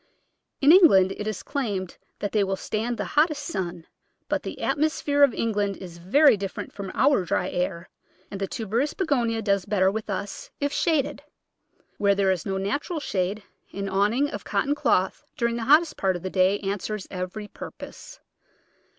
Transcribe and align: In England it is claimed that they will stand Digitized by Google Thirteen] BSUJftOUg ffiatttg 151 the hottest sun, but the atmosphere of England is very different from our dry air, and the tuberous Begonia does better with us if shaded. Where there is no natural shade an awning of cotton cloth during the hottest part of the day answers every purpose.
In 0.61 0.71
England 0.71 1.11
it 1.11 1.27
is 1.27 1.43
claimed 1.43 1.95
that 2.21 2.31
they 2.31 2.43
will 2.43 2.55
stand 2.55 2.97
Digitized 2.97 2.97
by 2.97 3.05
Google 3.05 3.21
Thirteen] 3.21 3.35
BSUJftOUg 3.35 3.35
ffiatttg 3.35 3.69
151 3.69 3.75
the 3.75 3.75
hottest 3.75 3.83
sun, 3.83 3.87
but 4.29 4.41
the 4.43 4.61
atmosphere 4.63 5.21
of 5.23 5.33
England 5.35 5.77
is 5.77 5.97
very 5.99 6.37
different 6.37 6.73
from 6.73 6.91
our 6.95 7.23
dry 7.23 7.49
air, 7.51 7.89
and 8.31 8.41
the 8.41 8.47
tuberous 8.47 8.93
Begonia 8.95 9.43
does 9.43 9.65
better 9.65 9.91
with 9.91 10.09
us 10.09 10.49
if 10.59 10.73
shaded. 10.73 11.21
Where 11.99 12.15
there 12.15 12.31
is 12.31 12.47
no 12.47 12.57
natural 12.57 12.99
shade 12.99 13.43
an 13.73 13.87
awning 13.87 14.27
of 14.31 14.43
cotton 14.43 14.73
cloth 14.73 15.23
during 15.37 15.55
the 15.55 15.65
hottest 15.65 15.97
part 15.97 16.15
of 16.15 16.23
the 16.23 16.31
day 16.31 16.57
answers 16.61 17.05
every 17.11 17.47
purpose. 17.47 18.19